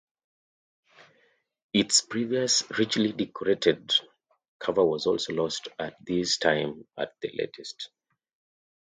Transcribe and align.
Its 1.73 2.01
previous 2.01 2.63
richly 2.75 3.11
decorated 3.11 3.91
cover 4.57 4.83
was 4.83 5.05
also 5.05 5.31
lost 5.31 5.67
at 5.77 5.95
this 6.03 6.39
time 6.39 6.87
at 6.97 7.13
the 7.21 7.29
latest. 7.35 7.91